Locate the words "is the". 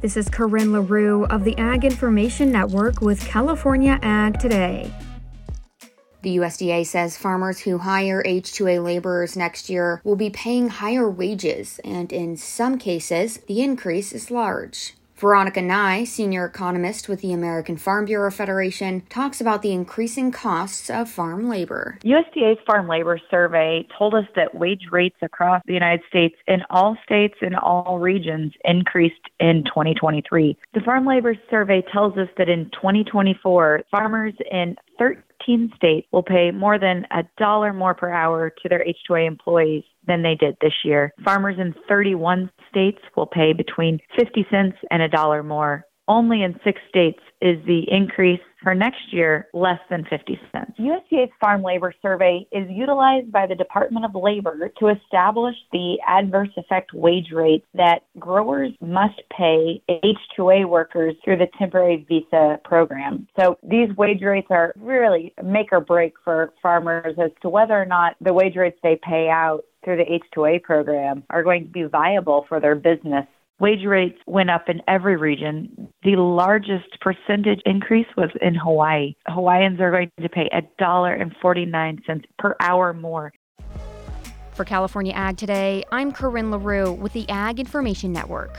47.40-47.84